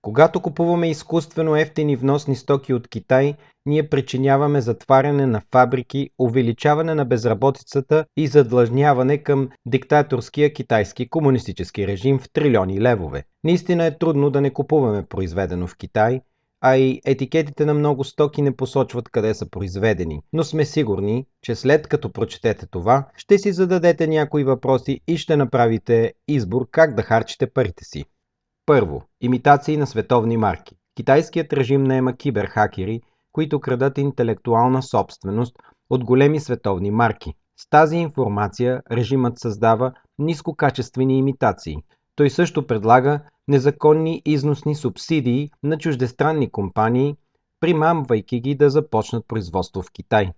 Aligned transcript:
Когато 0.09 0.41
купуваме 0.41 0.89
изкуствено 0.89 1.55
ефтини 1.55 1.95
вносни 1.95 2.35
стоки 2.35 2.73
от 2.73 2.87
Китай, 2.87 3.35
ние 3.65 3.89
причиняваме 3.89 4.61
затваряне 4.61 5.25
на 5.25 5.41
фабрики, 5.51 6.09
увеличаване 6.19 6.95
на 6.95 7.05
безработицата 7.05 8.05
и 8.17 8.27
задлъжняване 8.27 9.17
към 9.17 9.49
диктаторския 9.65 10.53
китайски 10.53 11.09
комунистически 11.09 11.87
режим 11.87 12.19
в 12.19 12.29
трилиони 12.33 12.81
левове. 12.81 13.23
Наистина 13.43 13.85
е 13.85 13.97
трудно 13.97 14.29
да 14.29 14.41
не 14.41 14.53
купуваме 14.53 15.05
произведено 15.05 15.67
в 15.67 15.77
Китай, 15.77 16.21
а 16.61 16.77
и 16.77 17.01
етикетите 17.05 17.65
на 17.65 17.73
много 17.73 18.03
стоки 18.03 18.41
не 18.41 18.55
посочват 18.55 19.09
къде 19.09 19.33
са 19.33 19.49
произведени. 19.49 20.21
Но 20.33 20.43
сме 20.43 20.65
сигурни, 20.65 21.25
че 21.41 21.55
след 21.55 21.87
като 21.87 22.11
прочетете 22.11 22.67
това, 22.71 23.07
ще 23.17 23.37
си 23.37 23.53
зададете 23.53 24.07
някои 24.07 24.43
въпроси 24.43 24.99
и 25.07 25.17
ще 25.17 25.35
направите 25.35 26.13
избор 26.27 26.67
как 26.71 26.95
да 26.95 27.01
харчите 27.01 27.53
парите 27.53 27.85
си. 27.85 28.05
Първо, 28.69 29.03
имитации 29.21 29.77
на 29.77 29.87
световни 29.87 30.37
марки. 30.37 30.75
Китайският 30.95 31.53
режим 31.53 31.83
наема 31.83 32.13
киберхакери, 32.13 33.01
които 33.31 33.59
крадат 33.59 33.97
интелектуална 33.97 34.83
собственост 34.83 35.55
от 35.89 36.03
големи 36.03 36.39
световни 36.39 36.91
марки. 36.91 37.33
С 37.57 37.69
тази 37.69 37.97
информация 37.97 38.81
режимът 38.91 39.39
създава 39.39 39.93
нискокачествени 40.19 41.17
имитации. 41.17 41.77
Той 42.15 42.29
също 42.29 42.67
предлага 42.67 43.19
незаконни 43.47 44.21
износни 44.25 44.75
субсидии 44.75 45.51
на 45.63 45.77
чуждестранни 45.77 46.51
компании, 46.51 47.15
примамвайки 47.59 48.39
ги 48.39 48.55
да 48.55 48.69
започнат 48.69 49.27
производство 49.27 49.81
в 49.81 49.91
Китай. 49.91 50.31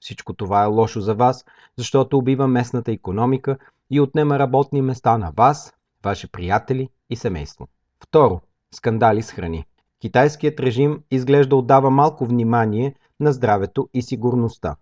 Всичко 0.00 0.34
това 0.34 0.62
е 0.62 0.66
лошо 0.66 1.00
за 1.00 1.14
вас, 1.14 1.44
защото 1.76 2.18
убива 2.18 2.48
местната 2.48 2.92
економика 2.92 3.58
и 3.90 4.00
отнема 4.00 4.38
работни 4.38 4.82
места 4.82 5.18
на 5.18 5.32
вас, 5.36 5.74
ваши 6.04 6.30
приятели 6.30 6.88
и 7.10 7.16
семейство. 7.16 7.68
Второ, 8.00 8.40
скандали 8.74 9.22
с 9.22 9.30
храни. 9.30 9.64
Китайският 10.00 10.60
режим 10.60 11.02
изглежда 11.10 11.56
отдава 11.56 11.90
малко 11.90 12.24
внимание 12.26 12.94
на 13.20 13.32
здравето 13.32 13.88
и 13.94 14.02
сигурността. 14.02 14.76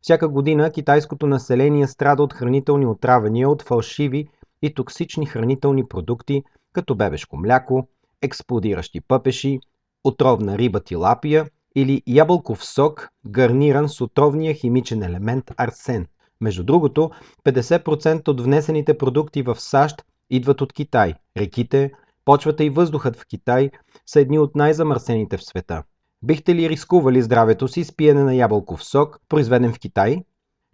Всяка 0.00 0.28
година 0.28 0.70
китайското 0.70 1.26
население 1.26 1.86
страда 1.86 2.22
от 2.22 2.32
хранителни 2.32 2.86
отравения 2.86 3.48
от 3.48 3.62
фалшиви 3.62 4.28
и 4.62 4.74
токсични 4.74 5.26
хранителни 5.26 5.88
продукти, 5.88 6.42
като 6.72 6.94
бебешко 6.94 7.36
мляко, 7.36 7.88
експлодиращи 8.22 9.00
пъпеши, 9.00 9.60
отровна 10.04 10.58
риба 10.58 10.80
тилапия 10.80 11.46
или 11.74 12.02
ябълков 12.06 12.64
сок, 12.64 13.08
гарниран 13.26 13.88
с 13.88 14.00
отровния 14.00 14.54
химичен 14.54 15.02
елемент 15.02 15.50
арсен. 15.56 16.06
Между 16.40 16.64
другото, 16.64 17.10
50% 17.44 18.28
от 18.28 18.40
внесените 18.40 18.98
продукти 18.98 19.42
в 19.42 19.60
САЩ 19.60 20.04
идват 20.32 20.60
от 20.60 20.72
Китай. 20.72 21.14
Реките, 21.36 21.92
почвата 22.24 22.64
и 22.64 22.70
въздухът 22.70 23.16
в 23.16 23.26
Китай 23.26 23.70
са 24.06 24.20
едни 24.20 24.38
от 24.38 24.56
най-замърсените 24.56 25.36
в 25.36 25.44
света. 25.44 25.82
Бихте 26.22 26.54
ли 26.54 26.68
рискували 26.68 27.22
здравето 27.22 27.68
си 27.68 27.84
с 27.84 27.96
пиене 27.96 28.24
на 28.24 28.34
ябълков 28.34 28.84
сок, 28.84 29.20
произведен 29.28 29.72
в 29.72 29.78
Китай? 29.78 30.24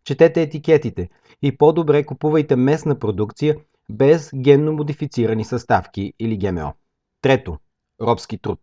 Четете 0.05 0.43
етикетите 0.43 1.09
и 1.43 1.57
по-добре 1.57 2.05
купувайте 2.05 2.57
местна 2.57 2.99
продукция 2.99 3.57
без 3.91 4.31
генно 4.35 4.73
модифицирани 4.73 5.45
съставки 5.45 6.13
или 6.19 6.37
ГМО. 6.37 6.75
Трето. 7.23 7.59
Робски 8.03 8.39
труд. 8.39 8.61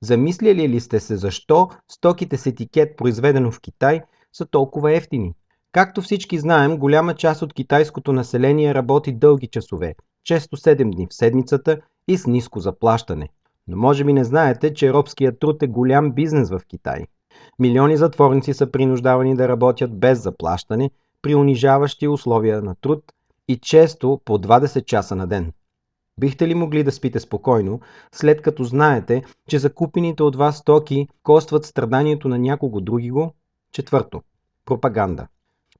Замисляли 0.00 0.68
ли 0.68 0.80
сте 0.80 1.00
се 1.00 1.16
защо 1.16 1.70
стоките 1.88 2.36
с 2.36 2.46
етикет 2.46 2.96
произведено 2.96 3.50
в 3.50 3.60
Китай 3.60 4.00
са 4.32 4.46
толкова 4.46 4.92
ефтини? 4.92 5.34
Както 5.72 6.02
всички 6.02 6.38
знаем, 6.38 6.78
голяма 6.78 7.14
част 7.14 7.42
от 7.42 7.54
китайското 7.54 8.12
население 8.12 8.74
работи 8.74 9.12
дълги 9.12 9.46
часове, 9.46 9.94
често 10.24 10.56
7 10.56 10.94
дни 10.94 11.06
в 11.10 11.14
седмицата 11.14 11.80
и 12.08 12.18
с 12.18 12.26
ниско 12.26 12.60
заплащане. 12.60 13.28
Но 13.68 13.76
може 13.76 14.04
би 14.04 14.12
не 14.12 14.24
знаете, 14.24 14.74
че 14.74 14.92
робският 14.92 15.38
труд 15.38 15.62
е 15.62 15.66
голям 15.66 16.12
бизнес 16.12 16.50
в 16.50 16.60
Китай. 16.68 17.06
Милиони 17.58 17.96
затворници 17.96 18.54
са 18.54 18.70
принуждавани 18.70 19.36
да 19.36 19.48
работят 19.48 19.98
без 19.98 20.22
заплащане, 20.22 20.90
при 21.22 21.34
унижаващи 21.34 22.08
условия 22.08 22.62
на 22.62 22.74
труд 22.74 23.12
и 23.48 23.56
често 23.56 24.20
по 24.24 24.38
20 24.38 24.84
часа 24.84 25.16
на 25.16 25.26
ден. 25.26 25.52
Бихте 26.20 26.48
ли 26.48 26.54
могли 26.54 26.84
да 26.84 26.92
спите 26.92 27.20
спокойно, 27.20 27.80
след 28.12 28.42
като 28.42 28.64
знаете, 28.64 29.24
че 29.48 29.58
закупените 29.58 30.22
от 30.22 30.36
вас 30.36 30.56
стоки 30.56 31.08
костват 31.22 31.64
страданието 31.64 32.28
на 32.28 32.38
някого 32.38 32.80
други 32.80 33.10
го? 33.10 33.34
Четвърто. 33.72 34.22
Пропаганда. 34.64 35.26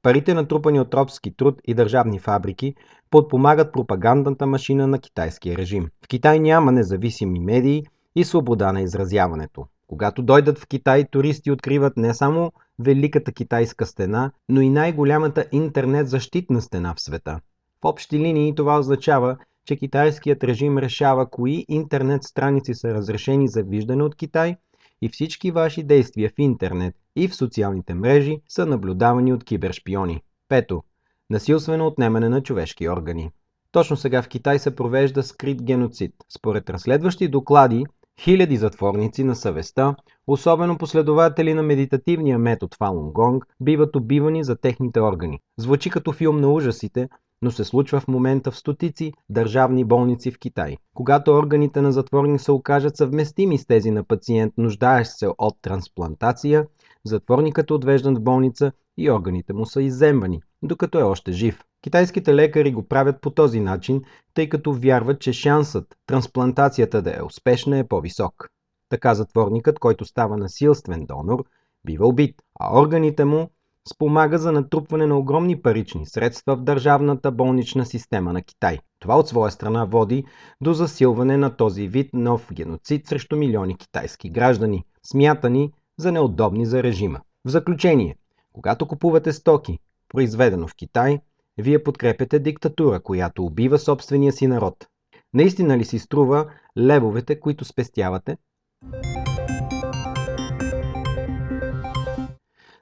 Парите 0.05 0.35
натрупани 0.35 0.81
от 0.81 0.95
робски 0.95 1.37
труд 1.37 1.61
и 1.67 1.75
държавни 1.75 2.19
фабрики 2.19 2.75
подпомагат 3.11 3.73
пропагандната 3.73 4.47
машина 4.47 4.87
на 4.87 4.99
китайския 4.99 5.57
режим. 5.57 5.89
В 6.05 6.09
Китай 6.09 6.41
няма 6.41 6.73
независими 6.73 7.41
медии 7.41 7.87
и 8.17 8.25
свобода 8.25 8.73
на 8.73 8.81
изразяването. 8.81 9.67
Когато 9.87 10.23
дойдат 10.23 10.59
в 10.59 10.67
Китай, 10.67 11.05
туристи 11.11 11.51
откриват 11.51 11.97
не 11.97 12.15
само 12.15 12.53
Великата 12.79 13.33
китайска 13.33 13.87
стена, 13.87 14.33
но 14.49 14.61
и 14.61 14.71
най-голямата 14.71 15.47
интернет 15.53 16.09
защитна 16.09 16.63
стена 16.63 16.95
в 16.95 17.01
света. 17.01 17.41
В 17.83 17.85
общи 17.85 18.19
линии 18.19 18.55
това 18.55 18.79
означава, 18.79 19.37
че 19.67 19.77
китайският 19.77 20.45
режим 20.45 20.79
решава 20.79 21.31
кои 21.31 21.65
интернет 21.69 22.25
страници 22.25 22.75
са 22.75 22.95
разрешени 22.95 23.49
за 23.49 23.63
виждане 23.63 24.03
от 24.03 24.15
Китай 24.15 24.57
и 25.03 25.09
всички 25.09 25.51
ваши 25.51 25.83
действия 25.83 26.31
в 26.31 26.39
интернет 26.39 26.95
и 27.17 27.29
в 27.29 27.37
социалните 27.37 27.95
мрежи 27.95 28.41
са 28.49 28.67
наблюдавани 28.67 29.33
от 29.33 29.45
кибершпиони. 29.45 30.23
Пето. 30.49 30.83
Насилствено 31.31 31.87
отнемане 31.87 32.29
на 32.29 32.43
човешки 32.43 32.89
органи. 32.89 33.31
Точно 33.73 33.97
сега 33.97 34.23
в 34.23 34.29
Китай 34.29 34.59
се 34.59 34.77
провежда 34.77 35.23
скрит 35.23 35.63
геноцид. 35.63 36.15
Според 36.29 36.71
разследващи 36.71 37.29
доклади, 37.29 37.85
хиляди 38.21 38.57
затворници 38.57 39.25
на 39.25 39.37
съвестта, 39.37 39.97
особено 40.27 40.79
последователи 40.79 41.55
на 41.55 41.63
медитативния 41.63 42.39
метод 42.39 42.77
Фалун 42.79 43.13
Гонг, 43.13 43.47
биват 43.61 43.97
убивани 43.97 44.45
за 44.45 44.57
техните 44.57 45.01
органи. 45.01 45.41
Звучи 45.57 45.91
като 45.91 46.13
филм 46.13 46.41
на 46.41 46.53
ужасите, 46.53 47.09
но 47.43 47.51
се 47.51 47.65
случва 47.65 48.01
в 48.01 48.09
момента 48.09 48.51
в 48.51 48.57
стотици 48.57 49.13
държавни 49.29 49.85
болници 49.85 50.31
в 50.31 50.39
Китай. 50.39 50.77
Когато 50.95 51.33
органите 51.33 51.81
на 51.81 51.93
затворник 51.93 52.41
се 52.41 52.53
окажат 52.53 52.97
съвместими 52.97 53.59
с 53.59 53.67
тези 53.67 53.91
на 53.91 54.05
пациент, 54.05 54.53
нуждаещ 54.59 55.11
се 55.11 55.29
от 55.39 55.55
трансплантация, 55.63 56.67
затворникът 57.05 57.71
е 57.71 57.73
отвеждан 57.73 58.17
в 58.17 58.21
болница 58.21 58.73
и 58.97 59.11
органите 59.11 59.53
му 59.53 59.67
са 59.67 59.83
изземвани, 59.83 60.43
докато 60.63 60.99
е 60.99 61.03
още 61.03 61.33
жив. 61.33 61.65
Китайските 61.83 62.35
лекари 62.35 62.73
го 62.73 62.89
правят 62.89 63.21
по 63.21 63.31
този 63.31 63.61
начин, 63.61 64.03
тъй 64.35 64.49
като 64.49 64.73
вярват, 64.73 65.21
че 65.21 65.33
шансът 65.33 65.97
трансплантацията 66.07 67.03
да 67.03 67.17
е 67.17 67.23
успешна 67.23 67.79
е 67.79 67.89
по-висок. 67.89 68.49
Така 68.89 69.15
затворникът, 69.15 69.79
който 69.79 70.05
става 70.05 70.37
насилствен 70.37 71.07
донор, 71.07 71.45
бива 71.85 72.07
убит, 72.07 72.43
а 72.61 72.81
органите 72.81 73.25
му 73.25 73.51
спомага 73.93 74.39
за 74.39 74.53
натрупване 74.53 75.07
на 75.07 75.19
огромни 75.19 75.63
парични 75.63 76.07
средства 76.07 76.57
в 76.57 76.63
държавната 76.63 77.33
болнична 77.33 77.87
система 77.87 78.33
на 78.33 78.43
Китай. 78.43 78.79
Това 78.99 79.19
от 79.19 79.29
своя 79.29 79.51
страна 79.51 79.85
води 79.85 80.25
до 80.61 80.73
засилване 80.73 81.37
на 81.37 81.57
този 81.57 81.89
вид 81.89 82.11
нов 82.13 82.49
геноцид 82.53 83.07
срещу 83.07 83.37
милиони 83.37 83.77
китайски 83.77 84.31
граждани, 84.31 84.85
смятани 85.03 85.73
за 85.97 86.13
неудобни 86.13 86.67
за 86.67 86.83
режима. 86.83 87.21
В 87.45 87.49
заключение, 87.49 88.17
когато 88.53 88.89
купувате 88.89 89.33
стоки, 89.33 89.79
произведено 90.09 90.69
в 90.69 90.75
Китай, 90.75 91.21
вие 91.59 91.83
подкрепяте 91.83 92.39
диктатура, 92.39 93.01
която 93.01 93.45
убива 93.45 93.79
собствения 93.79 94.33
си 94.33 94.47
народ. 94.47 94.87
Наистина 95.35 95.79
ли 95.79 95.85
си 95.85 95.99
струва 95.99 96.47
левовете, 96.79 97.41
които 97.41 97.65
спестявате? 97.65 98.37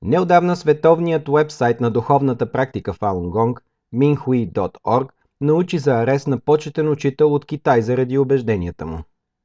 Неодавна 0.03 0.57
световният 0.57 1.29
вебсайт 1.29 1.81
на 1.81 1.91
духовната 1.91 2.53
практика 2.53 2.93
Falun 2.93 3.31
Gong, 3.31 3.59
minhui.org, 3.95 5.09
научи 5.41 5.79
за 5.79 5.95
арест 5.95 6.27
на 6.27 6.39
почетен 6.39 6.89
учител 6.89 7.35
от 7.35 7.45
Китай 7.45 7.83
заради 7.83 8.19
убежденията 8.19 8.87
му. 8.87 8.99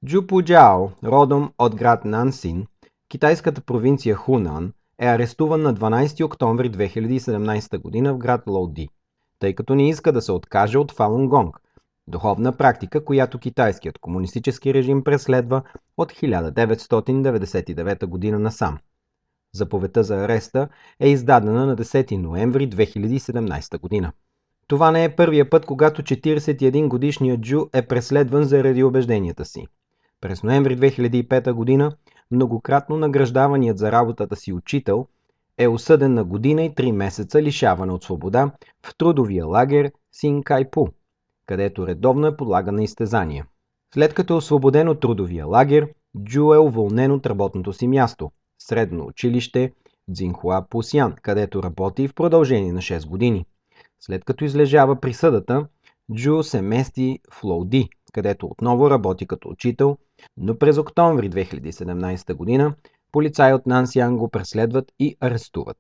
Джу 0.06 0.27
Пуджао, 0.27 0.89
родом 1.04 1.51
от 1.57 1.75
град 1.75 2.06
Нансин, 2.06 2.68
китайската 3.10 3.62
провинция 3.62 4.15
Хунан, 4.15 4.74
е 5.00 5.06
арестуван 5.06 5.62
на 5.62 5.74
12 5.74 6.25
октомври 6.25 6.72
2017 6.72 8.04
г. 8.04 8.13
в 8.13 8.18
град 8.18 8.44
Лоуди, 8.48 8.90
тъй 9.40 9.56
като 9.56 9.75
не 9.75 9.90
иска 9.90 10.12
да 10.12 10.22
се 10.22 10.31
откаже 10.31 10.78
от 10.78 10.94
Gong, 10.94 11.51
духовна 12.07 12.57
практика, 12.57 13.06
която 13.06 13.40
китайският 13.40 14.00
комунистически 14.00 14.74
режим 14.74 15.04
преследва 15.04 15.63
от 15.98 16.12
1999 16.12 18.31
г. 18.31 18.40
насам. 18.40 18.78
Заповедта 19.56 20.04
за 20.04 20.16
ареста 20.16 20.68
е 21.00 21.10
издадена 21.10 21.66
на 21.66 21.75
10 21.75 22.18
ноември 22.18 22.69
2017 22.69 23.80
година. 23.80 24.12
Това 24.68 24.92
не 24.92 25.04
е 25.04 25.16
първия 25.16 25.50
път, 25.50 25.66
когато 25.66 26.01
41 26.01 26.88
годишният 26.88 27.42
Джу 27.42 27.66
е 27.74 27.81
преследван 27.81 28.44
заради 28.44 28.84
убежденията 28.84 29.46
си. 29.46 29.68
През 30.22 30.44
ноември 30.44 30.78
2005 30.78 31.51
година 31.51 31.92
многократно 32.31 32.97
награждаваният 32.97 33.77
за 33.77 33.91
работата 33.91 34.35
си 34.35 34.53
учител 34.53 35.07
е 35.57 35.67
осъден 35.67 36.13
на 36.13 36.23
година 36.23 36.63
и 36.63 36.71
3 36.71 36.91
месеца 36.91 37.41
лишаване 37.41 37.93
от 37.93 38.03
свобода 38.03 38.51
в 38.85 38.97
трудовия 38.97 39.45
лагер 39.45 39.91
Синкайпу, 40.11 40.87
където 41.45 41.87
редовно 41.87 42.27
е 42.27 42.37
подлаган 42.37 42.75
на 42.75 42.83
изтезания. 42.83 43.45
След 43.93 44.13
като 44.13 44.33
е 44.33 44.37
освободен 44.37 44.89
от 44.89 44.99
трудовия 44.99 45.45
лагер, 45.45 45.89
Джу 46.23 46.53
е 46.53 46.57
уволнен 46.57 47.11
от 47.11 47.25
работното 47.25 47.73
си 47.73 47.87
място– 47.87 48.31
средно 48.59 49.05
училище 49.05 49.71
Дзинхуа 50.07 50.65
Пусян, 50.69 51.15
където 51.21 51.63
работи 51.63 52.07
в 52.07 52.13
продължение 52.13 52.73
на 52.73 52.81
6 52.81 53.07
години. 53.07 53.45
След 53.99 54.25
като 54.25 54.45
излежава 54.45 54.95
присъдата, 54.95 55.67
Джу 56.15 56.43
се 56.43 56.61
мести 56.61 57.19
в 57.33 57.43
Лоуди, 57.43 57.89
където 58.13 58.47
отново 58.47 58.89
работи 58.89 59.27
като 59.27 59.49
учител, 59.49 59.97
но 60.38 60.57
през 60.57 60.77
октомври 60.77 61.30
2017 61.30 62.33
година 62.33 62.74
полицаи 63.12 63.54
от 63.54 63.66
Нансян 63.66 64.18
го 64.18 64.30
преследват 64.30 64.92
и 65.00 65.18
арестуват. 65.19 65.77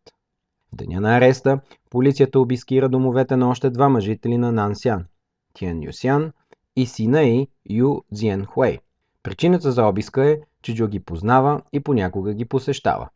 В 0.73 0.75
деня 0.75 1.01
на 1.01 1.17
ареста 1.17 1.59
полицията 1.89 2.39
обискира 2.39 2.89
домовете 2.89 3.35
на 3.35 3.49
още 3.49 3.69
двама 3.69 4.01
жители 4.01 4.37
на 4.37 4.51
Нансян– 4.51 5.05
Тиан 5.53 5.83
Юсян 5.83 6.31
и 6.75 6.85
сина 6.85 7.21
й 7.21 7.47
Ю 7.69 8.01
Цзиен 8.15 8.45
Хуей. 8.45 8.79
Причината 9.23 9.71
за 9.71 9.85
обиска 9.85 10.29
е, 10.29 10.39
че 10.61 10.75
Джо 10.75 10.87
ги 10.87 10.99
познава 10.99 11.61
и 11.73 11.79
понякога 11.79 12.33
ги 12.33 12.45
посещава. 12.45 13.09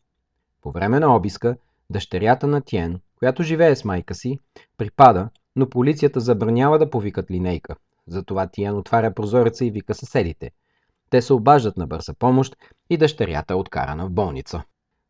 По 0.62 0.70
време 0.70 1.00
на 1.00 1.16
обиска, 1.16 1.56
дъщерята 1.90 2.46
на 2.46 2.60
Тиен, 2.60 3.00
която 3.18 3.42
живее 3.42 3.76
с 3.76 3.84
майка 3.84 4.14
си, 4.14 4.38
припада, 4.78 5.28
но 5.56 5.70
полицията 5.70 6.20
забранява 6.20 6.78
да 6.78 6.90
повикат 6.90 7.30
линейка. 7.30 7.76
Затова 8.06 8.46
Тиен 8.46 8.76
отваря 8.76 9.14
прозореца 9.14 9.64
и 9.64 9.70
вика 9.70 9.94
съседите. 9.94 10.50
Те 11.10 11.22
се 11.22 11.32
обаждат 11.32 11.76
на 11.76 11.86
бърза 11.86 12.14
помощ 12.14 12.56
и 12.90 12.96
дъщерята 12.96 13.54
е 13.54 13.56
откарана 13.56 14.06
в 14.06 14.10
болница. 14.10 14.62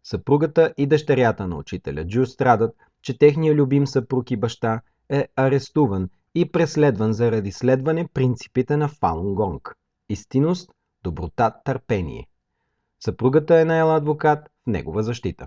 Съпругата 0.05 0.75
и 0.77 0.87
дъщерята 0.87 1.49
на 1.49 1.57
учителя 1.57 2.07
Джу 2.07 2.27
страдат, 2.27 2.77
че 3.03 3.19
техният 3.19 3.57
любим 3.57 3.87
съпруг 3.87 4.31
и 4.31 4.37
баща 4.37 4.81
е 5.09 5.29
арестуван 5.37 6.09
и 6.35 6.53
преследван 6.53 7.13
заради 7.13 7.53
следване 7.53 8.09
принципите 8.15 8.77
на 8.77 8.89
Фалун 8.89 9.35
Гонг. 9.35 9.75
Истинност, 10.09 10.71
доброта, 11.05 11.55
търпение. 11.65 12.29
Съпругата 13.01 13.61
е 13.61 13.65
наела 13.65 13.97
адвокат 13.97 14.49
в 14.49 14.67
негова 14.67 15.03
защита. 15.03 15.47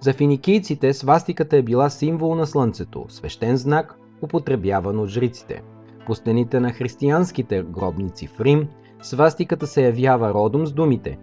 За 0.01 0.13
финикийците 0.13 0.95
свастиката 0.95 1.57
е 1.57 1.63
била 1.63 1.91
символ 1.91 2.35
на 2.35 2.47
слънцето, 2.47 3.05
свещен 3.09 3.57
знак, 3.57 3.95
употребяван 4.23 4.99
от 4.99 5.09
жриците. 5.09 5.63
По 6.07 6.15
стените 6.15 6.61
на 6.61 6.73
християнските 6.73 7.63
гробници 7.63 8.27
в 8.27 8.41
Рим, 8.41 8.69
свастиката 9.03 9.67
се 9.67 9.85
явява 9.85 10.35
родом 10.35 10.67
с 10.67 10.73
думите 10.73 11.19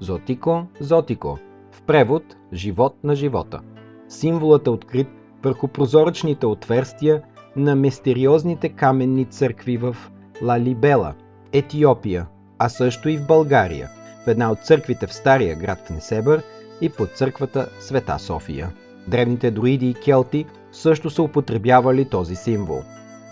Зотико, 0.00 0.66
Зотико, 0.80 1.38
в 1.72 1.82
превод 1.82 2.22
Живот 2.52 2.96
на 3.04 3.14
живота. 3.14 3.60
Символът 4.08 4.66
е 4.66 4.70
открит 4.70 5.08
върху 5.42 5.68
прозоречните 5.68 6.46
отверстия 6.46 7.22
на 7.56 7.74
мистериозните 7.74 8.68
каменни 8.68 9.24
църкви 9.24 9.76
в 9.76 9.96
Лалибела, 10.42 11.14
Етиопия, 11.52 12.26
а 12.58 12.68
също 12.68 13.08
и 13.08 13.16
в 13.16 13.26
България, 13.26 13.88
в 14.24 14.28
една 14.28 14.52
от 14.52 14.58
църквите 14.58 15.06
в 15.06 15.14
Стария 15.14 15.56
град 15.56 15.78
в 15.86 15.90
Несебър 15.90 16.42
и 16.80 16.88
под 16.88 17.10
църквата 17.10 17.68
Света 17.80 18.18
София. 18.18 18.72
Древните 19.08 19.50
друиди 19.50 19.90
и 19.90 19.94
келти 19.94 20.46
също 20.72 21.10
са 21.10 21.22
употребявали 21.22 22.08
този 22.08 22.36
символ. 22.36 22.82